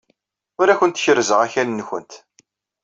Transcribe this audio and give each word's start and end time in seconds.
Ur 0.61 0.67
awent-kerrzeɣ 0.69 1.39
akal-nwent. 1.45 2.11